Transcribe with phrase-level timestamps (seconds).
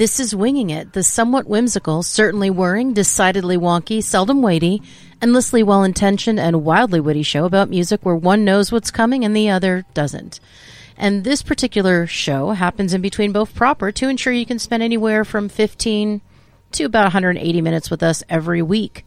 [0.00, 4.80] This is Winging It, the somewhat whimsical, certainly whirring, decidedly wonky, seldom weighty,
[5.20, 9.36] endlessly well intentioned, and wildly witty show about music where one knows what's coming and
[9.36, 10.40] the other doesn't.
[10.96, 15.22] And this particular show happens in between both proper to ensure you can spend anywhere
[15.22, 16.22] from 15
[16.72, 19.04] to about 180 minutes with us every week.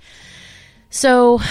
[0.92, 1.42] So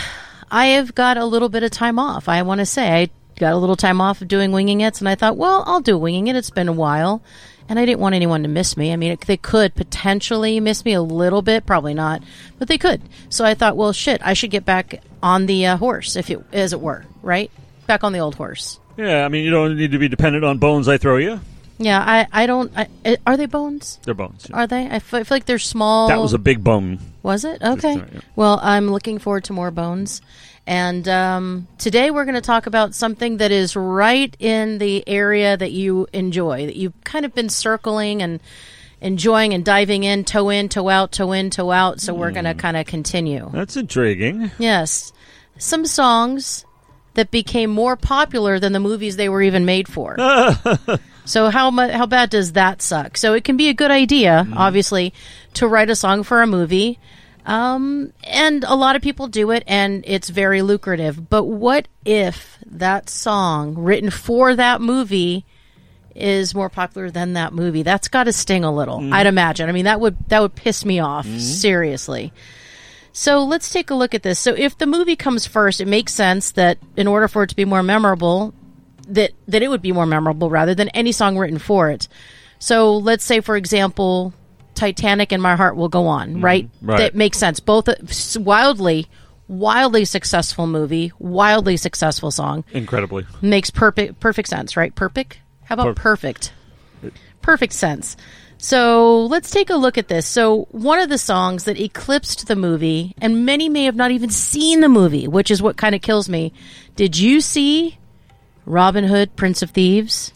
[0.52, 2.29] I have got a little bit of time off.
[2.29, 3.10] I want to say I
[3.42, 5.98] got a little time off of doing winging it, and I thought, well, I'll do
[5.98, 6.37] winging it.
[6.37, 7.23] It's been a while,
[7.68, 8.92] and I didn't want anyone to miss me.
[8.92, 12.23] I mean, they could potentially miss me a little bit, probably not,
[12.59, 13.02] but they could.
[13.28, 16.41] So I thought, well, shit, I should get back on the uh, horse, if it
[16.52, 17.51] as it were, right?
[17.87, 18.78] Back on the old horse.
[18.96, 21.40] Yeah, I mean, you don't need to be dependent on bones I throw you.
[21.84, 22.73] Yeah, I, I don't.
[22.76, 22.88] I,
[23.26, 23.98] are they bones?
[24.04, 24.46] They're bones.
[24.48, 24.57] yeah.
[24.57, 24.82] Are they?
[24.87, 26.09] I f- I feel like they're small.
[26.09, 26.98] That was a big bone.
[27.23, 27.62] Was it?
[27.62, 27.98] Okay.
[27.98, 28.20] right, yeah.
[28.37, 30.20] Well, I'm looking forward to more bones.
[30.66, 35.57] And um, today we're going to talk about something that is right in the area
[35.57, 38.38] that you enjoy, that you've kind of been circling and
[39.01, 42.01] enjoying and diving in, toe in, toe out, toe in, toe out.
[42.01, 42.35] So we're Hmm.
[42.35, 43.51] going to kind of continue.
[43.52, 44.52] That's intriguing.
[44.59, 45.12] Yes.
[45.59, 46.64] Some songs
[47.15, 50.16] that became more popular than the movies they were even made for.
[51.24, 53.16] so how mu- how bad does that suck?
[53.16, 54.57] So it can be a good idea, mm-hmm.
[54.57, 55.13] obviously,
[55.54, 56.99] to write a song for a movie.
[57.45, 61.29] Um, and a lot of people do it and it's very lucrative.
[61.29, 65.44] But what if that song written for that movie
[66.15, 67.82] is more popular than that movie?
[67.82, 69.00] That's got to sting a little.
[69.00, 69.12] Mm-hmm.
[69.12, 69.69] I'd imagine.
[69.69, 71.38] I mean, that would that would piss me off mm-hmm.
[71.38, 72.32] seriously.
[73.12, 74.38] So let's take a look at this.
[74.38, 77.56] So if the movie comes first, it makes sense that in order for it to
[77.56, 78.54] be more memorable,
[79.09, 82.09] that that it would be more memorable rather than any song written for it.
[82.59, 84.32] So let's say, for example,
[84.75, 86.69] Titanic and My Heart Will Go On, right?
[86.81, 86.98] right.
[86.98, 87.60] That makes sense.
[87.60, 87.97] Both uh,
[88.41, 89.09] wildly,
[89.48, 93.26] wildly successful movie, wildly successful song Incredibly.
[93.42, 94.94] makes perfect perfect sense, right?
[94.94, 95.38] Perfect.
[95.65, 96.53] How about Per- perfect?
[97.40, 98.16] Perfect sense.
[98.58, 100.26] So let's take a look at this.
[100.26, 104.30] So one of the songs that eclipsed the movie, and many may have not even
[104.30, 106.52] seen the movie, which is what kind of kills me.
[106.94, 107.98] Did you see
[108.64, 110.32] Robin Hood, Prince of Thieves?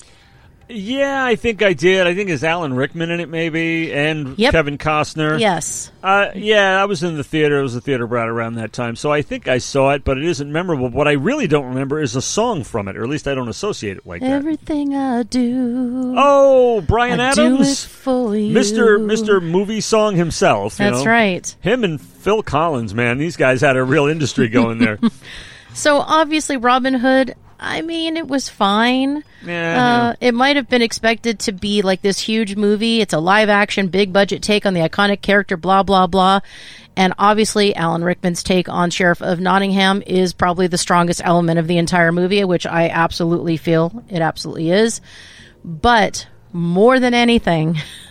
[0.69, 2.06] Yeah, I think I did.
[2.09, 4.50] I think it's Alan Rickman in it, maybe, and Yep.
[4.53, 5.38] Kevin Costner.
[5.38, 5.93] Yes.
[6.03, 7.60] Uh, yeah, I was in the theater.
[7.60, 10.19] It was a theater brat around that time, so I think I saw it, but
[10.19, 10.88] it isn't memorable.
[10.88, 13.49] What I really don't remember is a song from it, or at least I don't
[13.49, 14.31] associate it like that.
[14.31, 20.81] Everything I do, Oh, Bryan I Adams, Mister Mister Movie Song himself.
[20.81, 21.10] you That's know?
[21.10, 21.56] right.
[21.60, 24.99] Him and Phil Collins, man, these guys had a real industry going there.
[25.75, 27.34] So obviously, Robin Hood.
[27.59, 29.25] I mean, it was fine.
[29.44, 33.00] Yeah, Uh, it might have been expected to be like this huge movie.
[33.00, 36.41] It's a live action, big budget take on the iconic character, blah, blah, blah.
[36.97, 41.67] And obviously, Alan Rickman's take on Sheriff of Nottingham is probably the strongest element of
[41.67, 45.00] the entire movie, which I absolutely feel it absolutely is.
[45.65, 47.77] But more than anything,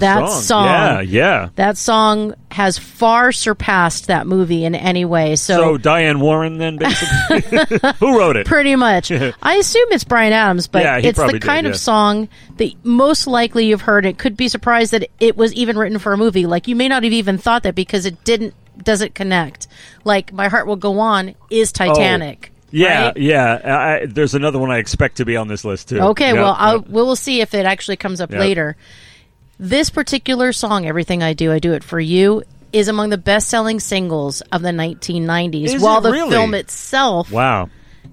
[0.00, 0.66] that song.
[0.66, 1.48] Yeah, yeah.
[1.56, 5.36] that song has far surpassed that movie in any way.
[5.36, 7.58] So Diane Warren, then basically,
[7.98, 8.46] who wrote it?
[8.46, 9.10] Pretty much.
[9.42, 11.70] I assume it's Bryan Adams, but Yeah, it's the did, kind yeah.
[11.72, 14.06] of song that most likely you've heard.
[14.06, 16.46] It could be surprised that it was even written for a movie.
[16.46, 19.66] Like you may not have even thought that because it didn't doesn't connect.
[20.04, 22.50] Like My Heart Will Go On is oh, Titanic.
[22.70, 23.16] Yeah, right?
[23.16, 23.98] yeah.
[24.02, 26.00] I, there's another one I expect to be on this list too.
[26.00, 26.88] Okay, Yep, well, I'll, yep.
[26.88, 28.40] we'll see if it actually comes up Yep.
[28.40, 28.76] later.
[29.58, 32.42] This particular song, "Everything I Do, I Do It for You,"
[32.72, 35.74] is among the best-selling singles of the 1990s.
[35.74, 36.30] Is while it the really?
[36.30, 37.68] film itself wow.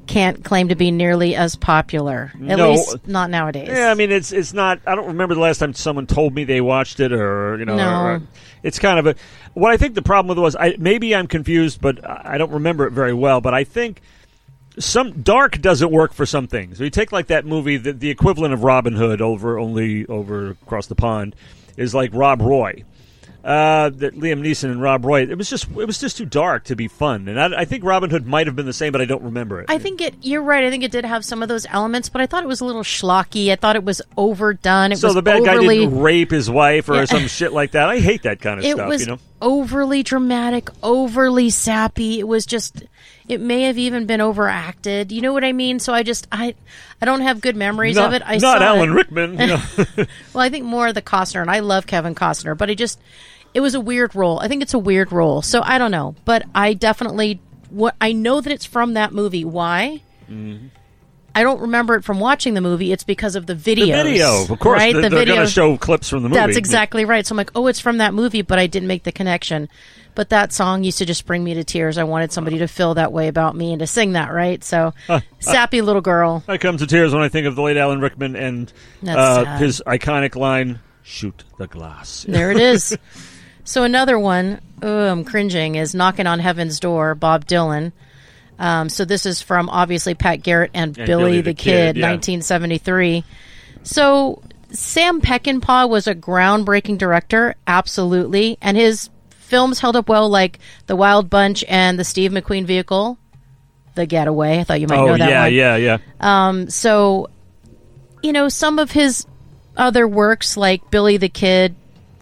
[0.06, 2.72] can't claim to be nearly as popular, at No.
[2.72, 3.70] least not nowadays.
[3.72, 4.80] Yeah, I mean, it's it's not.
[4.86, 7.76] I don't remember the last time someone told me they watched it, or you know,
[7.76, 7.90] No.
[8.02, 8.22] or- or-
[8.62, 9.16] it's kind of a.
[9.56, 12.38] What I think the problem with it was, I maybe I'm confused, but I I
[12.38, 13.42] don't remember it very well.
[13.42, 14.02] But I think
[14.80, 16.80] some dark doesn't work for some things.
[16.80, 20.88] You take like that movie, the, the equivalent of Robin Hood over only over across
[20.88, 21.36] the pond,
[21.78, 22.84] is like Rob Roy.
[23.44, 25.24] Uh, that Liam Neeson and Rob Roy.
[25.24, 27.84] It was just it was just too dark to be fun, and I, I think
[27.84, 29.66] Robin Hood might have been the same, but I don't remember it.
[29.68, 30.14] I think it.
[30.22, 30.64] You're right.
[30.64, 32.66] I think it did have some of those elements, but I thought it was a
[32.66, 33.52] little schlocky.
[33.52, 34.92] I thought it was overdone.
[34.92, 37.06] It so was the bad overly, guy didn't rape his wife or Yeah.
[37.06, 37.90] some shit like that.
[37.90, 38.88] I hate that kind of It stuff.
[38.88, 42.20] was you know, overly dramatic, overly sappy.
[42.20, 42.84] It was just.
[43.28, 45.12] It may have even been overacted.
[45.12, 45.80] You know what I mean?
[45.80, 46.54] So I just I
[47.02, 48.24] I don't have good memories not, of it.
[48.26, 48.94] I not Alan it.
[48.94, 49.38] Rickman.
[50.34, 53.00] Well, I think more of the Costner, and I love Kevin Costner, but I just
[53.54, 54.40] it was a weird role.
[54.40, 57.40] I think it's a weird role, so I don't know, but I definitely
[57.70, 59.46] what I know that it's from that movie.
[59.46, 60.02] Why?
[60.30, 60.68] Mm-hmm.
[61.34, 62.92] I don't remember it from watching the movie.
[62.92, 63.98] It's because of the videos.
[63.98, 64.94] the video, of course, right?
[64.94, 65.36] they're, the they're video.
[65.36, 66.40] going to show clips from the movie.
[66.40, 67.26] That's exactly right.
[67.26, 69.70] So I'm like, oh, it's from that movie, but I didn't make the connection.
[70.14, 71.98] But that song used to just bring me to tears.
[71.98, 74.62] I wanted somebody to feel that way about me and to sing that, right?
[74.62, 74.94] So,
[75.40, 76.44] sappy little girl.
[76.48, 78.72] I come to tears when I think of the late Alan Rickman and
[79.08, 82.26] uh, his iconic line, shoot the glass.
[82.32, 82.98] There it is.
[83.64, 87.94] so another one, oh, I'm cringing, is Knocking on Heaven's Door, Bob Dylan.
[88.62, 91.96] Um, so this is from obviously Pat Garrett and, And Billy, Billy the, the Kid,
[91.96, 92.12] Kid, yeah.
[92.12, 93.24] 1973.
[93.82, 100.60] So Sam Peckinpah was a groundbreaking director, absolutely, and his films held up well, like
[100.86, 103.18] The Wild Bunch and the Steve McQueen vehicle,
[103.96, 104.60] The Getaway.
[104.60, 105.54] I thought you might Oh know that yeah, one.
[105.54, 105.98] yeah, yeah.
[106.20, 107.30] Um, so,
[108.22, 109.26] you know, some of his
[109.76, 111.76] other works, like Billy the Kid,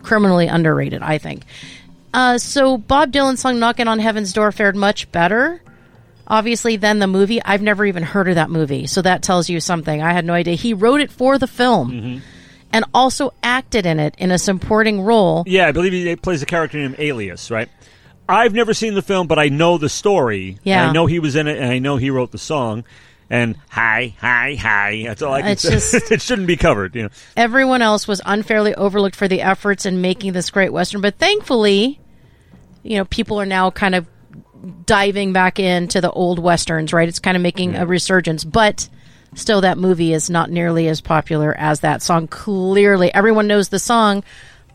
[0.03, 1.43] criminally underrated, I think.
[2.13, 5.61] Uh, so Bob Dylan's song "Knocking on Heaven's Door" fared much better,
[6.29, 7.41] obviously, then the movie.
[7.43, 10.01] I've never even heard of that movie, so that tells you something.
[10.01, 10.55] I had no idea.
[10.55, 12.19] He wrote it for the film, mm-hmm.
[12.71, 15.43] and also acted in it in a supporting role.
[15.47, 17.69] Yeah, I believe he plays a character named Alias, right?
[18.27, 20.59] I've never seen the film, but I know the story.
[20.63, 20.89] Yeah.
[20.89, 22.83] I know he was in it, and I know he wrote the song.
[23.31, 25.03] And hi, hi, hi.
[25.05, 25.71] That's all I can It's say.
[25.71, 27.09] just- it shouldn't be covered, you know.
[27.37, 31.99] everyone else was unfairly overlooked for the efforts in making this great western but thankfully
[32.81, 34.07] you know people are now kind of
[34.85, 37.07] diving back into the old westerns right?
[37.07, 38.89] It's kind of making a resurgence but
[39.35, 42.27] still that movie is not nearly as popular as that song.
[42.27, 44.23] Clearly everyone knows the song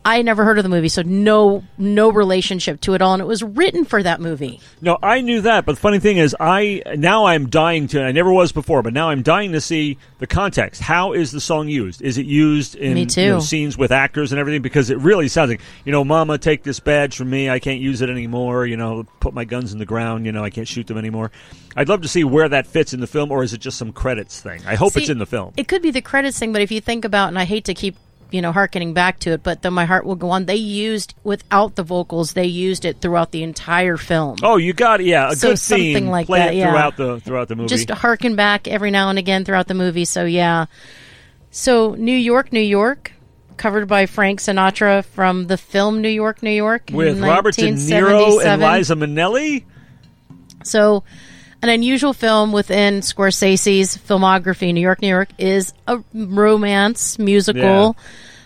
[0.05, 3.25] i never heard of the movie so no no relationship to it all and it
[3.25, 6.83] was written for that movie No, I knew that, but the funny thing is, I
[6.95, 8.03] now I'm dying to.
[8.03, 10.81] I never was before, but now I'm dying to see the context.
[10.81, 12.01] How is the song used?
[12.01, 14.61] Is it used in you know, scenes with actors and everything?
[14.61, 17.49] Because it really sounds like you know, Mama, take this badge from me.
[17.49, 18.65] I can't use it anymore.
[18.67, 20.25] You know, put my guns in the ground.
[20.25, 21.31] You know, I can't shoot them anymore.
[21.75, 23.91] I'd love to see where that fits in the film, or is it just some
[23.91, 24.61] credits thing?
[24.67, 25.53] I hope it's in the film.
[25.57, 27.73] It could be the credits thing, but if you think about, and I hate to
[27.73, 27.97] keep
[28.35, 30.45] you know harkening back to it, but then my heart will go on.
[30.45, 34.37] They used without the vocals, they used it throughout the entire film.
[34.43, 35.07] oh, you got it.
[35.07, 36.07] Yeah, a So good something theme.
[36.07, 36.69] like Play that, yeah.
[36.71, 37.69] throughout the throughout the movie.
[37.69, 40.05] Just harken back every now and again throughout the movie.
[40.05, 40.65] So yeah.
[41.51, 43.13] So New York, New York,
[43.57, 47.71] covered by Frank Sinatra from the film New York, New York in with Robert De
[47.71, 49.63] Niro and Liza Minnelli.
[50.63, 51.03] So,
[51.65, 57.97] an unusual film within Scorsese's filmography, New York, New York, is a romance musical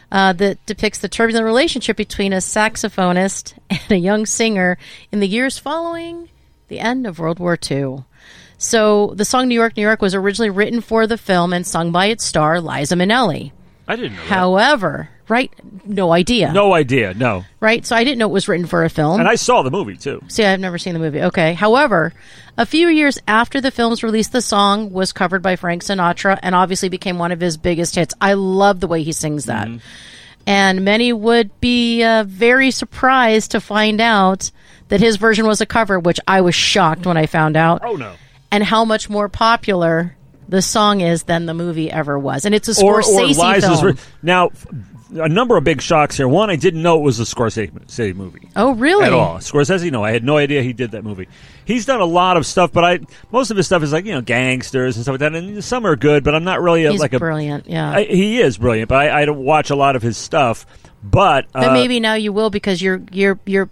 [0.10, 4.78] uh, that depicts the turbulent relationship between a saxophonist and a young singer
[5.12, 6.30] in the years following
[6.70, 8.06] the end of World War II.
[8.58, 11.92] So, the song New York, New York was originally written for the film and sung
[11.92, 13.52] by its star, Liza Minnelli.
[13.86, 14.22] I didn't know.
[14.22, 14.28] that.
[14.30, 15.52] However, right?
[15.86, 16.52] No idea.
[16.52, 17.14] No idea.
[17.14, 17.86] No, Right?
[17.86, 19.20] So, I didn't know it was written for a film.
[19.20, 20.22] and I saw the movie too.
[20.28, 21.22] See, I've never seen the movie.
[21.24, 21.54] Okay.
[21.54, 22.14] However,
[22.58, 26.56] a few years after the film's release, the song was covered by Frank Sinatra and
[26.56, 28.14] obviously became one of his biggest hits.
[28.20, 29.68] I love the way he sings that.
[30.48, 34.52] And many would be uh, very surprised to find out
[34.88, 37.96] that his version was a cover, which I was shocked when I found out, Oh
[37.96, 38.14] no.
[38.52, 40.16] and how much more popular
[40.48, 42.46] the song is than the movie ever was.
[42.46, 43.64] And it's a or, or Liza's.
[43.64, 43.86] film.
[43.86, 43.94] Re-
[44.24, 44.50] now,
[45.16, 46.28] a number of big shocks here.
[46.28, 48.50] One, I didn't know it was a Scorsese movie.
[48.56, 49.06] oh, really?
[49.06, 49.92] At all, Scorsese?
[49.92, 51.28] No, I had no idea he did that movie.
[51.66, 53.00] He's done a lot of stuff, but I
[53.32, 55.36] most of his stuff is like you know gangsters and stuff like that.
[55.36, 57.20] And some are good, but I'm not really a, He's like a.
[57.20, 57.68] brilliant.
[57.68, 57.92] Yeah.
[57.92, 60.66] I, he is brilliant, but I, I don't watch a lot of his stuff.
[61.02, 63.70] But, uh, But maybe now you will because you're you're you're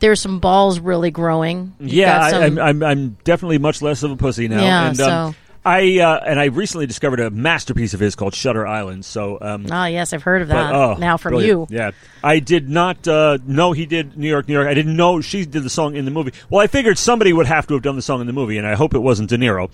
[0.00, 1.74] there's some balls really growing.
[1.78, 4.62] You've yeah, got I, some- I'm, I'm I'm definitely much less of a pussy now.
[4.62, 8.34] Yeah, and, um, so- I uh, and I recently discovered a masterpiece of his called
[8.34, 9.04] Shutter Island.
[9.04, 10.72] So um, Ah, yes, I've heard of that.
[10.72, 11.70] But, oh, now from brilliant.
[11.70, 11.76] you.
[11.76, 11.90] Yeah.
[12.24, 14.66] I did not uh, know he did New York, New York.
[14.68, 16.32] I didn't know she did the song in the movie.
[16.50, 18.66] Well, I figured somebody would have to have done the song in the movie, and
[18.66, 19.70] I hope it wasn't De Niro.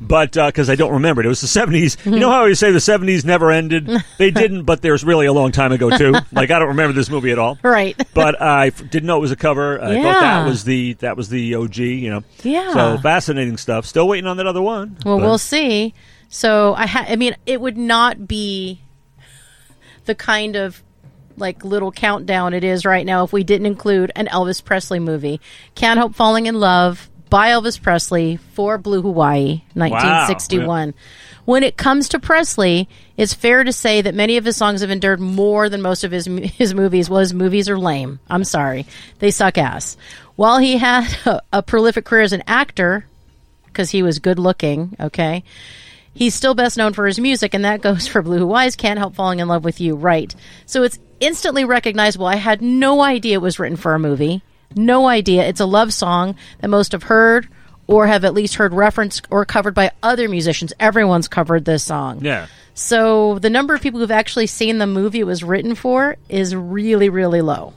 [0.00, 1.26] But because I don't remember it.
[1.26, 2.04] It was the 70s.
[2.12, 3.88] You know how you say the 70s never ended?
[4.18, 6.12] They didn't, but there's really a long time ago, too.
[6.32, 7.58] like, I don't remember this movie at all.
[7.62, 8.00] Right.
[8.14, 9.80] But I f- didn't know it was a cover.
[9.82, 11.76] I thought that was the that was the OG.
[11.78, 12.72] You know, Yeah.
[12.74, 13.86] So fascinating stuff.
[13.86, 14.96] Still waiting on that other one.
[15.04, 15.94] Well, but- we'll see.
[16.28, 18.80] So I ha- I mean, it would not be
[20.04, 20.82] the kind of
[21.36, 25.40] like little countdown it is right now if we didn't include an Elvis Presley movie.
[25.74, 30.92] Can't Help Falling in Love by Elvis Presley for Blue Hawaii, 1961.
[31.44, 34.90] When it comes to Presley, it's fair to say that many of his songs have
[34.90, 37.08] endured more than most of his his movies.
[37.08, 38.20] Well, his movies are lame.
[38.28, 38.86] I'm sorry,
[39.18, 39.96] they suck ass.
[40.36, 43.06] While he had a, a prolific career as an actor,
[43.72, 45.44] because he was good looking, okay.
[46.14, 49.14] He's still best known for his music, and that goes for Blue Hawaii's Can't Help
[49.14, 50.34] Falling in Love with You, right?
[50.66, 52.26] So it's instantly recognizable.
[52.26, 54.42] I had no idea it was written for a movie.
[54.74, 55.46] No idea.
[55.46, 57.48] It's a love song that most have heard
[57.86, 60.72] or have at least heard referenced or covered by other musicians.
[60.78, 62.24] Everyone's covered this song.
[62.24, 62.46] Yeah.
[62.74, 66.54] So the number of people who've actually seen the movie it was written for is
[66.54, 67.74] really, really low.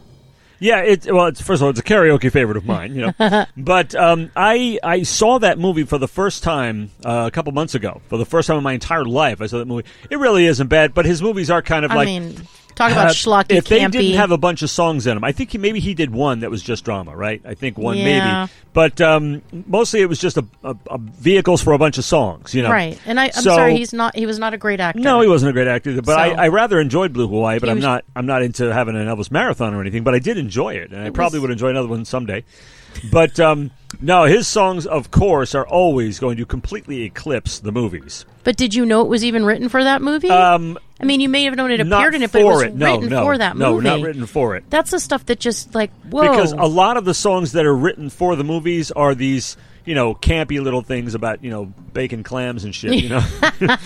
[0.59, 3.45] Yeah, it well, it's, first of all, it's a karaoke favorite of mine, you know.
[3.57, 7.75] but um, I I saw that movie for the first time uh, a couple months
[7.75, 8.01] ago.
[8.07, 9.87] For the first time in my entire life, I saw that movie.
[10.09, 13.07] It really isn't bad, but his movies are kind of I like mean, Talk about
[13.07, 13.91] Uh, schlocky, if they campy.
[13.93, 16.41] didn't have a bunch of songs in them, I think he, maybe he did one
[16.41, 17.41] that was just drama, right?
[17.45, 18.03] I think one Yeah.
[18.47, 22.03] maybe, but um, mostly it was just a, a, a vehicles for a bunch of
[22.03, 22.69] songs, you know.
[22.71, 24.15] right, and I, I'm So- sorry, he's not.
[24.15, 24.99] He was not a great actor.
[24.99, 27.59] No, he wasn't a great actor, but So- I, I rather enjoyed Blue Hawaii.
[27.59, 30.03] But I'm was- not I'm not into having an Elvis marathon or anything.
[30.03, 32.43] But I did enjoy it, and I probably was- would enjoy another one someday.
[33.11, 33.71] But um,
[34.01, 38.25] no, his songs, of course, are always going to completely eclipse the movies.
[38.43, 40.29] But did you know it was even written for that movie?
[40.29, 42.75] Um, I mean, you may have known it appeared in it, but it was it.
[42.75, 43.83] No, written no, for that no, movie.
[43.85, 44.69] No, not written for it.
[44.69, 46.21] That's the stuff that just like whoa.
[46.29, 49.95] Because a lot of the songs that are written for the movies are these, you
[49.95, 53.21] know, campy little things about, you know, bacon clams and shit, you know.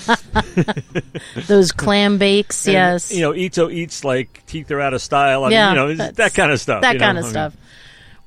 [1.48, 5.46] those clam bakes, And, yes, You know, Ito eats like teeth are out of style.
[5.46, 6.82] I Yeah, mean, you know, that kind of stuff.
[6.82, 7.06] that you know?
[7.06, 7.56] kind of I mean, stuff.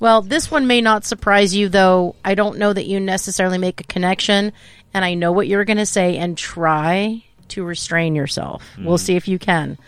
[0.02, 2.16] Well, this one may not surprise you, though.
[2.24, 4.52] I don't know that you necessarily make a connection,
[4.92, 8.68] and I know what you're going to say, and try to restrain yourself.
[8.74, 8.84] Hmm.
[8.84, 9.78] We'll see if you can.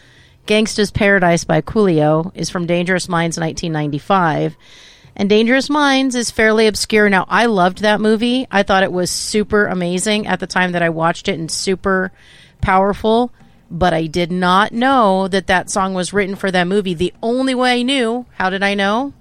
[0.47, 4.56] Gangsta's Paradise by Coolio is from Dangerous Minds 1995.
[5.16, 7.11] And Dangerous Minds is fairly obscure.
[7.11, 8.47] Now, I loved that movie.
[8.52, 12.12] I thought it was super amazing at the time that I watched it and super
[12.61, 13.33] powerful.
[13.68, 16.94] But I did not know that that song was written for that movie.
[16.94, 19.12] The only way I knew, how did I know?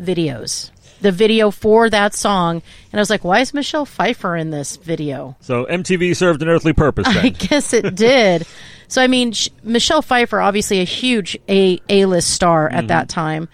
[0.00, 0.70] Videos.
[1.00, 2.62] The video for that song.
[2.92, 5.36] And I was like, why is Michelle Pfeiffer in this video?
[5.40, 8.46] So MTV served an earthly purpose I guess it did.
[8.90, 13.08] So I mean, sh- Michelle Pfeiffer, obviously a huge a a list star at that
[13.08, 13.48] time,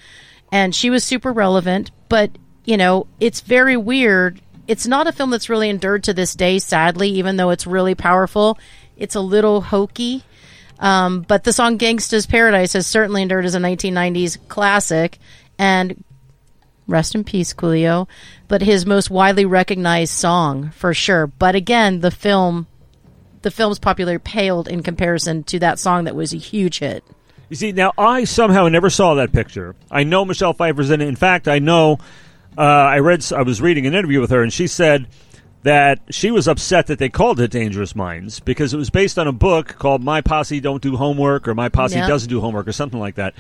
[0.51, 1.91] and she was super relevant.
[2.09, 2.31] But
[2.65, 4.41] you know, it's very weird.
[4.67, 7.11] It's not a film that's really endured to this day, sadly.
[7.11, 8.59] Even though it's really powerful,
[8.97, 10.25] it's a little hokey.
[10.79, 15.19] Um, but the song "Gangsta's Paradise" has certainly endured as a 1990s classic,
[15.59, 16.03] and
[16.87, 18.09] rest in peace, Coolio.
[18.49, 21.27] But his most widely recognized song for sure.
[21.27, 22.67] But again, the film
[23.43, 27.05] the film's popularity paled in comparison to that song that was a huge hit.
[27.49, 29.77] You see, now I somehow never saw that picture.
[29.89, 31.07] I know Michelle Pfeiffer's in it.
[31.07, 31.99] In fact, I know
[32.59, 35.07] uh, I read I was reading an interview with her, and she said
[35.63, 39.27] that she was upset that they called it Dangerous Minds because it was based on
[39.27, 42.09] a book called My Posse Don't Do Homework or My Posse Yeah.
[42.09, 43.35] Doesn't Do Homework or something like that.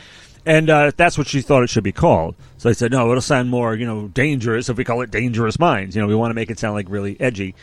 [0.46, 2.36] And uh, that's what she thought it should be called.
[2.58, 5.58] So I said, no, it'll sound more, you know, dangerous if we call it Dangerous
[5.58, 5.96] Minds.
[5.96, 7.56] You know, we want to make it sound like really edgy.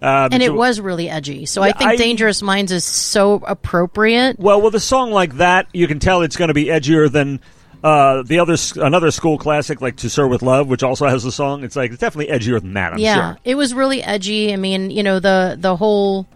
[0.00, 1.44] Um, And it so- was really edgy.
[1.44, 4.38] So I think I- Dangerous Minds is so appropriate.
[4.40, 7.38] Well, with a song like that, you can tell it's going to be edgier than
[7.84, 11.32] uh, the other another school classic like "To Sir with Love," which also has a
[11.32, 11.64] song.
[11.64, 12.92] It's like it's definitely edgier than that.
[12.92, 13.38] I'm yeah, sure.
[13.44, 14.52] it was really edgy.
[14.52, 16.28] I mean, you know, the the whole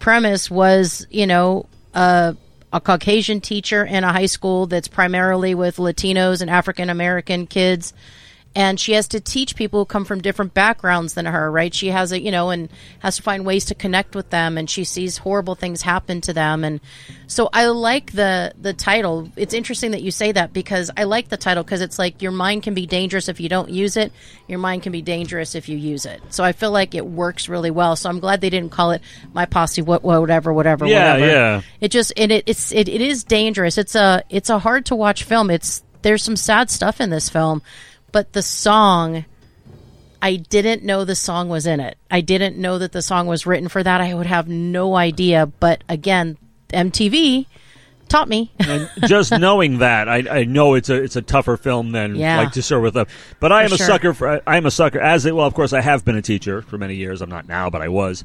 [0.00, 2.36] premise was, you know, a
[2.72, 7.92] a Caucasian teacher in a high school that's primarily with Latinos and African American kids.
[8.54, 11.72] And she has to teach people who come from different backgrounds than her, right?
[11.72, 12.68] She has a, you know, and
[12.98, 16.34] has to find ways to connect with them, and she sees horrible things happen to
[16.34, 16.80] them, and
[17.26, 19.30] so I like the the title.
[19.36, 22.32] It's interesting that you say that because I like the title because it's like your
[22.32, 24.12] mind can be dangerous if you don't use it.
[24.48, 26.20] Your mind can be dangerous if you use it.
[26.28, 27.96] So I feel like it works really well.
[27.96, 29.00] So I'm glad they didn't call it
[29.32, 31.32] my posse, what, whatever, whatever, Yeah, whatever.
[31.32, 31.62] yeah.
[31.80, 33.78] It just and it, it's it, it is dangerous.
[33.78, 35.48] It's a it's a hard to watch film.
[35.48, 37.62] It's there's some sad stuff in this film,
[38.12, 39.24] but the song.
[40.24, 41.98] I didn't know the song was in it.
[42.08, 44.00] I didn't know that the song was written for that.
[44.00, 45.46] I would have no idea.
[45.46, 46.38] But again,
[46.72, 47.46] MTV
[48.08, 48.52] taught me.
[48.60, 52.36] and just knowing that, I, I know it's a it's a tougher film than Yeah.
[52.38, 53.08] like "To Sir with Love."
[53.40, 53.86] But I am For a sure.
[53.88, 55.46] sucker for I am a sucker as a, well.
[55.46, 57.20] Of course, I have been a teacher for many years.
[57.20, 58.24] I'm not now, but I was.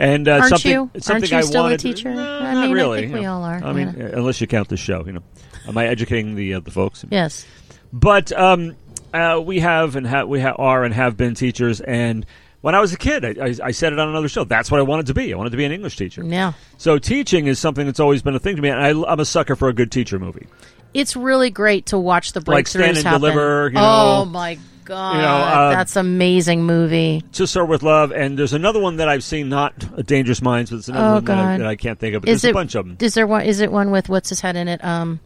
[0.00, 0.90] And uh, Aren't something, you?
[0.98, 2.12] something Aren't you I still a teacher?
[2.12, 3.00] No, I not mean, I really.
[3.02, 4.08] think you we all are, I mean, yeah.
[4.12, 5.22] unless you count the show, you know.
[5.68, 7.04] Am I educating the uh, the folks?
[7.08, 7.46] yes.
[7.92, 8.76] But um,
[9.16, 11.80] uh, we have and ha- we ha- are and have been teachers.
[11.80, 12.26] And
[12.60, 14.44] when I was a kid, I, I, I said it on another show.
[14.44, 15.32] That's what I wanted to be.
[15.32, 16.24] I wanted to be an English teacher.
[16.24, 16.52] Yeah.
[16.78, 18.68] So teaching is something that's always been a thing to me.
[18.68, 20.46] And I, I'm a sucker for a good teacher movie.
[20.94, 23.20] It's really great to watch the breakthroughs Like Stand and happen.
[23.20, 27.22] Deliver, you oh my god, You know, uh, that's amazing movie.
[27.32, 30.78] To Sir with Love, and there's another one that I've seen, not Dangerous Minds, but
[30.78, 32.22] it's another Oh, one that I, that I can't think of.
[32.22, 32.96] But Is there's it a bunch of them.
[33.00, 33.42] Is there one?
[33.42, 34.82] Is it one with what's his head in it?
[34.82, 35.20] Um,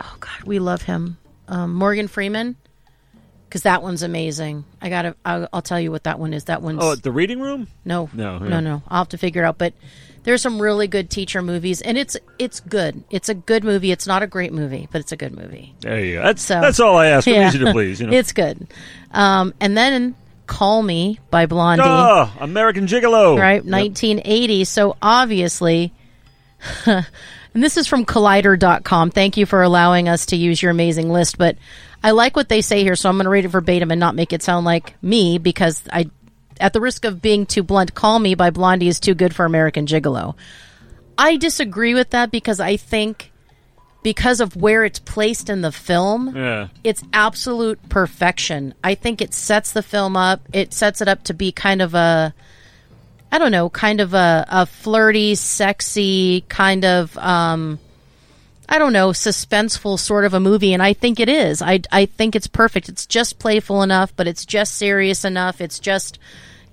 [0.00, 1.18] oh god, we love him.
[1.46, 2.56] Um, Morgan Freeman,
[3.54, 4.64] because that one's amazing.
[4.82, 5.14] I gotta.
[5.24, 6.44] I'll, I'll tell you what that one is.
[6.44, 7.68] That one's Oh, the reading room.
[7.84, 8.48] no, No, yeah.
[8.48, 8.82] no, no.
[8.88, 9.58] I'll have to figure it out.
[9.58, 9.74] But
[10.24, 13.04] there's some really good teacher movies, and it's it's good.
[13.10, 13.92] It's a good movie.
[13.92, 15.72] It's not a great movie, but it's a good movie.
[15.82, 16.22] There you go.
[16.24, 17.28] That's So- that's all I ask.
[17.28, 17.46] Yeah.
[17.46, 18.00] easy to please.
[18.00, 18.16] You know.
[18.16, 18.66] It's good.
[19.12, 20.16] Um, and then
[20.48, 21.84] Call Me by Blondie.
[21.86, 23.38] oh, American Gigolo.
[23.38, 23.62] right?
[23.64, 23.72] Yep.
[23.72, 24.64] 1980.
[24.64, 25.92] So obviously,
[26.86, 27.04] and
[27.54, 29.10] this is from collider.com.
[29.10, 31.38] Thank you for allowing us to use your amazing list.
[31.38, 31.56] But
[32.04, 34.14] I like what they say here, so I'm going to read it verbatim and not
[34.14, 36.10] make it sound like me because I,
[36.60, 39.46] at the risk of being too blunt, Call Me by Blondie is too good for
[39.46, 40.34] American Gigolo.
[41.16, 43.32] I disagree with that because I think
[44.02, 46.68] because of where it's placed in the film, Yeah.
[46.84, 48.74] it's absolute perfection.
[48.84, 50.42] I think it sets the film up.
[50.52, 52.34] It sets it up to be kind of a,
[53.32, 57.78] I don't know, kind of a, a flirty, sexy, kind of, um,
[58.68, 61.60] I don't know, suspenseful sort of a movie, and I think it is.
[61.60, 62.88] I I think it's perfect.
[62.88, 65.60] It's just playful enough, but it's just serious enough.
[65.60, 66.18] It's just,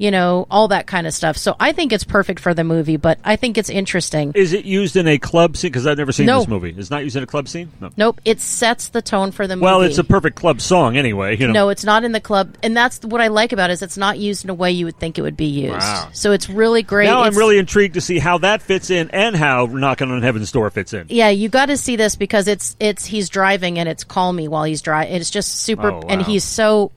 [0.01, 1.37] you know, all that kind of stuff.
[1.37, 2.97] So I think it's perfect for the movie.
[2.97, 4.31] But I think it's interesting.
[4.33, 5.69] Is it used in a club scene?
[5.69, 6.39] Because I've never seen No.
[6.39, 6.73] this movie.
[6.75, 7.71] It's not used in a club scene.
[7.79, 7.91] No.
[7.95, 9.65] Nope, it sets the tone for the movie.
[9.65, 11.37] Well, it's a perfect club song anyway.
[11.37, 11.53] You know.
[11.53, 13.73] No, it's not in the club, and that's what I like about it.
[13.73, 15.79] Is it's not used in a way you would think it would be used.
[15.79, 16.09] Wow.
[16.13, 17.05] So it's really great.
[17.05, 20.51] now I'm really intrigued to see how that fits in and how Knocking on Heaven's
[20.51, 21.05] Door fits in.
[21.09, 24.47] yeah, you got to see this because it's it's he's driving and it's call me
[24.47, 25.13] while he's driving.
[25.13, 26.91] It's just super, Oh, and he's so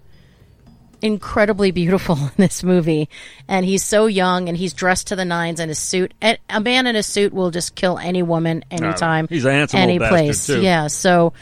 [1.02, 3.08] incredibly beautiful in this movie,
[3.48, 6.14] and he's so young and he's dressed to the nines in his suit.
[6.20, 9.80] And a man in a suit will just kill any woman, anytime, he's a handsome
[9.80, 10.48] any place.
[10.48, 11.32] Yeah, so.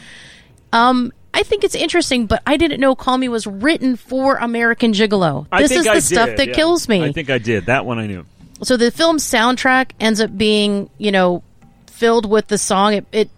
[0.71, 4.91] Um, I think it's interesting, but I didn't know "Call Me" was written for American
[4.93, 5.47] Gigolo.
[5.57, 6.53] This is the I stuff did, that yeah.
[6.53, 7.65] kills me I think I did.
[7.65, 8.25] That one I knew.
[8.61, 11.41] so the film's soundtrack ends up being you know
[11.87, 13.29] filled with the song it, it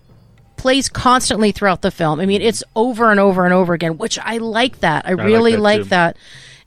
[0.65, 4.17] plays constantly throughout the film i mean it's over and over and over again which
[4.17, 6.17] i like that i, like really that, like that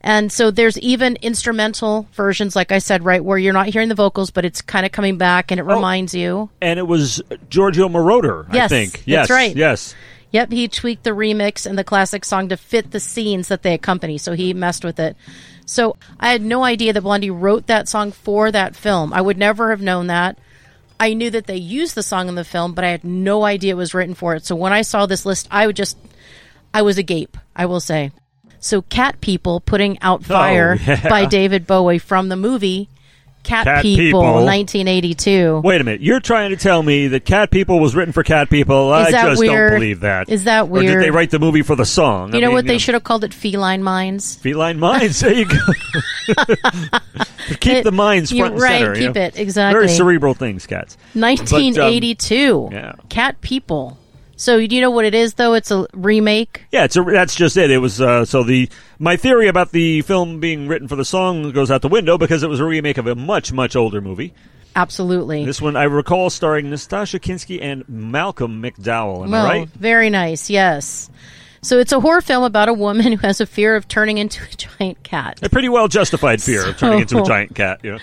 [0.02, 3.96] and so there's even instrumental versions like i said right where you're not hearing the
[3.96, 7.20] vocals but it's kind of coming back and it oh, reminds you And it was
[7.50, 9.02] Giorgio Moroder, I think.
[9.04, 9.56] Yes, that's Yes, right.
[9.56, 9.94] Yes.
[10.30, 13.74] Yep, he tweaked the remix and the classic song to fit the scenes that they
[13.74, 15.16] accompany, so he messed with it.
[15.66, 19.12] So I had no idea that Blondie wrote that song for that film.
[19.12, 20.38] I would never have known that.
[21.00, 23.72] I knew that they used the song in the film, but I had no idea
[23.72, 24.44] it was written for it.
[24.44, 25.96] So when I saw this list, I would just,
[26.74, 28.10] I was agape, I will say.
[28.60, 31.08] So Cat People putting out oh, Fire Oh, yeah.
[31.08, 32.88] by David Bowie from the movie
[33.44, 34.44] Cat, Cat People, People.
[34.44, 35.60] 1982.
[35.64, 36.00] Wait a minute.
[36.02, 38.92] You're trying to tell me that Cat People was written for Cat People.
[38.92, 39.70] I Is that just weird?
[39.70, 40.28] don't believe that.
[40.28, 42.34] Is that Or did they write the movie for the song?
[42.34, 43.32] You know what they should have called it?
[43.32, 44.36] Feline Minds.
[44.36, 45.20] Feline minds.
[45.28, 45.56] There you go.
[47.68, 48.94] keep It- the minds you- front and right, center.
[48.96, 49.20] you keep know.
[49.22, 49.74] it, exactly.
[49.78, 50.96] Very cerebral things, cats.
[51.14, 52.66] 1982.
[52.68, 52.92] um, yeah.
[53.08, 53.98] Cat People.
[54.36, 55.54] So do you know what it is though?
[55.54, 56.64] It's a remake.
[56.70, 57.72] Yeah, it's a, that's just it.
[57.72, 58.68] It was uh, so the
[59.00, 62.44] my theory about the film being written for the song goes out the window because
[62.44, 64.32] it was a remake of a much much older movie.
[64.76, 65.44] Absolutely.
[65.44, 69.24] This one I recall starring Nastassja Kinski and Malcolm McDowell.
[69.24, 69.68] Am well, I right?
[69.70, 70.50] very nice.
[70.50, 71.10] Yes.
[71.62, 74.42] So it's a horror film about a woman who has a fear of turning into
[74.44, 75.40] a giant cat.
[75.42, 77.80] A pretty well justified fear of turning into a giant cat.
[77.82, 77.98] Yeah.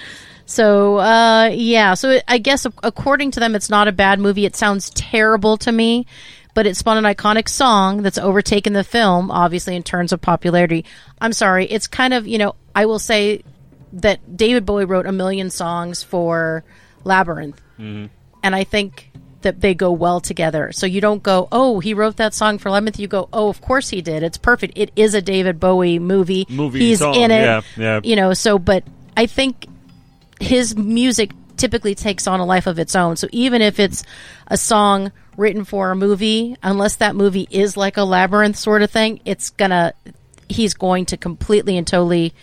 [0.46, 1.96] So, uh, yeah.
[1.96, 4.46] So it, I guess according to them, it's not a bad movie.
[4.46, 6.06] It sounds terrible to me,
[6.54, 10.86] but it spawned an iconic song that's overtaken the film, obviously in terms of popularity.
[11.20, 11.66] I'm sorry.
[11.66, 13.44] It's kind of, you know, I will say
[13.94, 16.64] that David Bowie wrote a million songs for
[17.04, 17.60] Labyrinth.
[18.44, 20.72] And I think that they go well together.
[20.72, 23.00] So you don't go, oh, he wrote that song for Labyrinth.
[23.00, 24.24] You go, oh, of course he did.
[24.24, 24.78] It's perfect.
[24.78, 26.46] It is a David Bowie movie.
[26.50, 27.44] Movie He's song, in it.
[27.44, 28.00] yeah, yeah.
[28.04, 28.84] You know, so, but
[29.16, 29.68] I think
[30.40, 33.16] his music typically takes on a life of its own.
[33.16, 34.04] So even if it's
[34.48, 38.92] a song written for a movie, unless that movie is like a labyrinth sort of
[38.92, 39.94] thing, it's gonna
[40.48, 42.34] he's going to completely and totally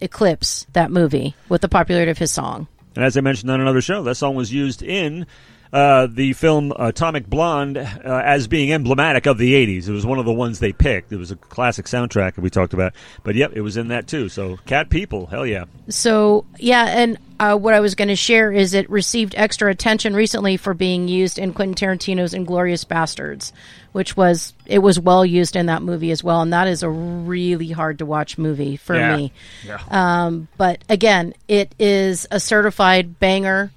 [0.00, 2.66] eclipse that movie with the popularity of his song.
[2.94, 5.26] And as I mentioned on another show, that song was used in
[5.72, 9.88] uh, the film Atomic Blonde uh, as being emblematic of the 80s.
[9.88, 11.12] It was one of the ones they picked.
[11.12, 12.94] It was a classic soundtrack that we talked about.
[13.24, 14.28] But yep, it was in that too.
[14.28, 15.64] So, Cat People, hell yeah.
[15.88, 20.14] So yeah, and uh, what I was going to share is it received extra attention
[20.14, 23.52] recently for being used in Quentin Tarantino's *Inglourious Basterds*,
[23.92, 26.88] which was it was well used in that movie as well, and that is a
[26.88, 29.16] really hard to watch movie for Yeah.
[29.16, 29.32] me.
[29.66, 29.78] Yeah.
[29.90, 33.70] Um, but again, it is a certified banger.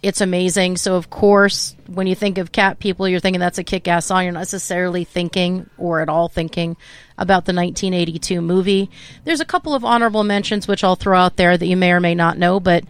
[0.00, 0.76] It's amazing.
[0.76, 4.24] So of course, when you think of Cat People, you're thinking that's a kick-ass song.
[4.24, 6.76] You're not necessarily thinking or at all thinking
[7.16, 8.90] about the 1982 movie.
[9.24, 12.00] There's a couple of honorable mentions which I'll throw out there that you may or
[12.00, 12.84] may not know, but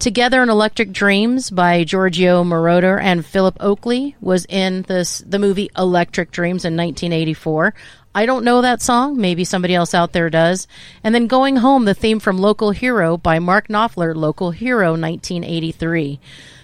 [0.00, 5.68] Together in Electric Dreams by Giorgio Moroder and Philip Oakey was in this the movie
[5.76, 7.74] Electric Dreams in 1984.
[8.14, 9.16] I don't know that song.
[9.20, 10.66] Maybe somebody else out there does.
[11.04, 16.18] And then Going Home, the theme from Local Hero by Mark Knopfler, Local Hero 1983.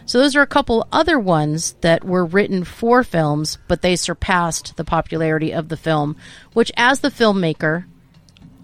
[0.06, 4.76] So those are a couple other ones that were written for films, but they surpassed
[4.76, 6.16] the popularity of the film,
[6.52, 7.84] which as the filmmaker,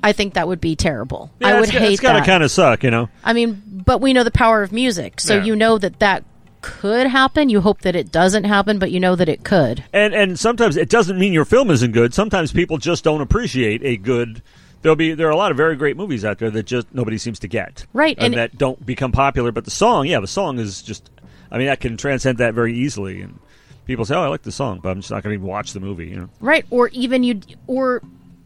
[0.02, 1.30] I think that would be terrible.
[1.40, 2.26] Yeah, I would it's, hate It's got to that.
[2.26, 3.08] kind of suck, you know?
[3.24, 5.44] I mean, but we know the power of music, so Yeah.
[5.44, 6.24] you know that that
[6.62, 7.48] could happen.
[7.48, 9.84] You hope that it doesn't happen, but you know that it could.
[9.92, 12.14] And and sometimes it doesn't mean your film isn't good.
[12.14, 14.42] Sometimes people just don't appreciate a good.
[14.80, 17.18] There'll be there are a lot of very great movies out there that just nobody
[17.18, 17.84] seems to get.
[17.92, 19.52] Right, and, and- that don't become popular.
[19.52, 21.10] But the song, yeah, the song is just.
[21.50, 23.20] I mean, that can transcend that very easily.
[23.20, 23.38] And
[23.84, 25.72] people say, "Oh, I like the song," but I'm just not going to even watch
[25.74, 26.06] the movie.
[26.08, 26.64] You know, Right.
[26.70, 28.02] Or even you, or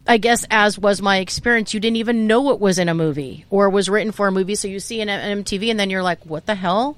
[0.09, 3.45] I guess as was my experience, you didn't even know it was in a movie
[3.49, 4.57] or was written for a movie.
[4.57, 6.97] So you see an an MTV and then you're like, what the hell?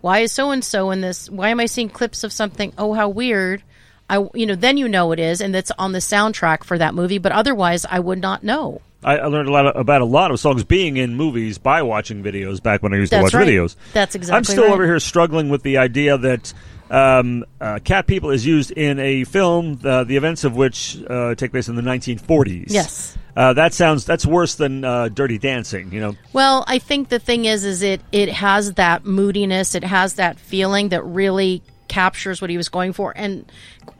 [0.00, 1.28] Why is so and so in this?
[1.28, 2.72] Why am I seeing clips of something?
[2.78, 3.62] Oh, how weird.
[4.10, 6.94] I, you know, then you know it is, and that's on the soundtrack for that
[6.94, 7.18] movie.
[7.18, 8.80] But otherwise, I would not know.
[9.04, 12.22] I, I learned a lot about a lot of songs being in movies by watching
[12.22, 13.46] videos back when I used to watch right.
[13.46, 13.76] videos.
[13.92, 14.72] That's exactly I'm still right.
[14.72, 16.52] over here struggling with the idea that
[16.90, 21.34] um, uh, Cat People is used in a film, uh, the events of which uh,
[21.34, 22.66] take place in the 1940s.
[22.68, 23.16] Yes.
[23.36, 25.92] Uh, that sounds that's worse than uh, Dirty Dancing.
[25.92, 29.84] You know, Well, I think the thing is, is it it has that moodiness, it
[29.84, 33.50] has that feeling that really captures what he was going for, and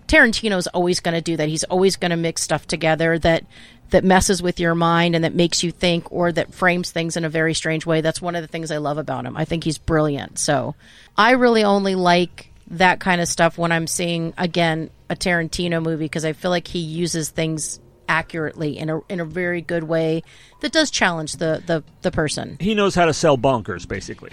[0.09, 1.49] Tarantino's always going to do that.
[1.49, 3.45] He's always going to mix stuff together that
[3.91, 7.25] that messes with your mind and that makes you think, or that frames things in
[7.25, 8.01] a very strange way.
[8.01, 9.37] That's one of the things I love about him.
[9.37, 10.39] I think he's brilliant.
[10.39, 10.75] So
[11.17, 16.05] I really only like that kind of stuff when I'm seeing again a Tarantino movie
[16.05, 20.23] because I feel like he uses things accurately in a in a very good way
[20.61, 22.57] that does challenge the the, the person.
[22.61, 24.31] he knows how to sell bonkers, basically.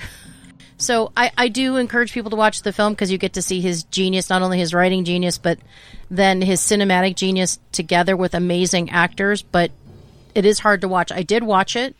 [0.77, 3.61] So I, I do encourage people to watch the film because you get to see
[3.61, 5.57] his genius, not only his writing genius, but
[6.11, 9.41] then his cinematic genius together with amazing actors.
[9.41, 9.71] But
[10.33, 11.11] it is hard to watch.
[11.11, 11.95] I did watch it,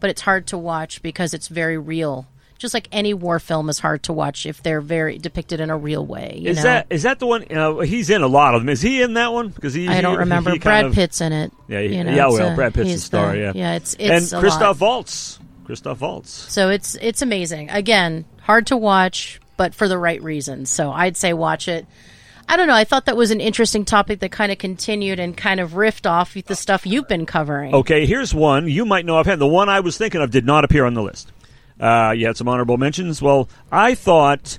[0.00, 2.26] but it's hard to watch because it's very real.
[2.58, 5.76] Just like any war film is hard to watch if they're very depicted in a
[5.76, 6.38] real way.
[6.40, 6.62] You Is know?
[6.62, 7.44] that is that the one?
[7.54, 8.68] Uh, he's in a lot of them.
[8.70, 9.48] Is he in that one?
[9.48, 10.50] Because he, I don't he- remember.
[10.52, 11.52] he Brad of- Pitt's in it.
[11.68, 12.26] Yeah, he- you know, yeah.
[12.28, 13.36] Well, a- Brad Pitt's the he's star.
[13.36, 13.74] yeah, yeah.
[13.74, 14.86] It's it's and a Christoph lot.
[14.86, 15.38] Waltz.
[15.64, 16.30] Christoph Waltz.
[16.30, 17.68] So it's it's amazing.
[17.70, 20.70] Again, hard to watch, but for the right reasons.
[20.70, 21.86] So I'd say watch it.
[22.48, 22.74] I don't know.
[22.74, 26.08] I thought that was an interesting topic that kind of continued and kind of riffed
[26.08, 27.74] off the stuff you've been covering.
[27.74, 29.40] Okay, here's one you might know offhand.
[29.40, 31.32] The one I was thinking of did not appear on the list.
[31.78, 33.20] Uh, you had some honorable mentions.
[33.20, 34.58] Well, I thought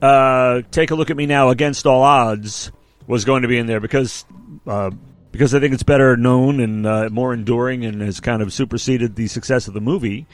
[0.00, 2.70] uh, "Take a Look at Me Now" against all odds
[3.06, 4.24] was going to be in there because
[4.66, 4.90] uh,
[5.32, 9.16] because I think it's better known and uh, more enduring and has kind of superseded
[9.16, 10.26] the success of the movie.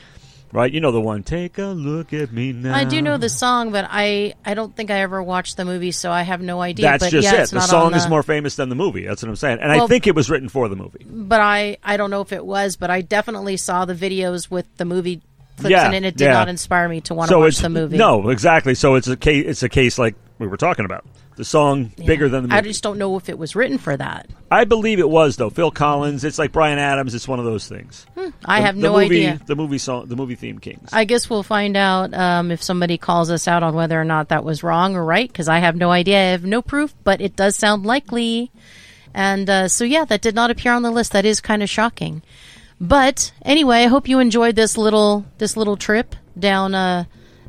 [0.52, 0.72] Right?
[0.72, 1.22] You know the one.
[1.22, 2.74] Take a look at me now.
[2.74, 5.92] I do know the song, but I I don't think I ever watched the movie,
[5.92, 6.86] so I have no idea.
[6.86, 7.50] That's but just yeah, it.
[7.50, 9.06] The song the, is more famous than the movie.
[9.06, 9.60] That's what I'm saying.
[9.60, 11.06] And I think it was written for the movie.
[11.08, 14.66] But I I don't know if it was, but I definitely saw the videos with
[14.76, 15.22] the movie
[15.60, 15.96] clips Yeah, in it.
[15.98, 16.32] and It did yeah.
[16.32, 17.96] not inspire me to want to so watch the movie.
[17.96, 18.74] no exactly.
[18.74, 19.44] So it's a case.
[19.46, 21.04] It's a case like we were talking about.
[21.36, 22.58] The song bigger than the movie.
[22.58, 24.28] I just don't know if it was written for that.
[24.50, 25.48] I believe it was though.
[25.48, 26.22] Phil Collins.
[26.22, 27.14] It's like Bryan Adams.
[27.14, 28.04] It's one of those things.
[28.44, 29.40] I The- have no movie, idea.
[29.46, 30.06] The movie song.
[30.06, 30.90] The movie theme Kings.
[30.92, 34.28] I guess we'll find out um, if somebody calls us out on whether or not
[34.28, 36.18] that was wrong or right, because I have no idea.
[36.18, 38.50] I have no proof, but it does sound likely.
[39.14, 41.12] And uh, so, yeah, that did not appear on the list.
[41.12, 42.22] That is kind of shocking.
[42.80, 47.04] But anyway, I hope you enjoyed this little this little trip down uh,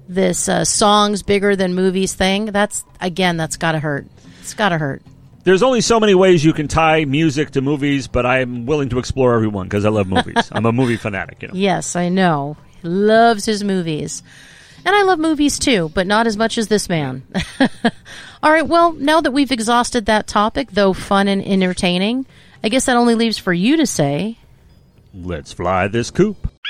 [0.08, 2.46] this uh, songs bigger than movies thing.
[2.46, 4.08] That's again, that's gotta hurt.
[4.42, 5.02] It's gotta hurt.
[5.44, 9.00] There's only so many ways you can tie music to movies, but I'm willing to
[9.00, 10.50] explore every one because I love movies.
[10.52, 11.42] I'm a movie fanatic.
[11.42, 11.54] You know.
[11.62, 12.58] Yes, I know.
[12.82, 14.22] He loves his movies.
[14.86, 17.24] And I love movies too, but not as much as this man.
[18.44, 22.26] All right, well, now that we've exhausted that topic, though fun and entertaining,
[22.64, 24.38] I guess that only leaves for you to say.
[25.14, 26.61] Let's fly this coop.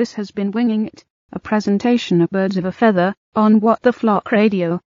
[0.00, 3.92] This has been Winging It, a presentation of Birds of a Feather on What the
[3.92, 4.80] Flock Radio.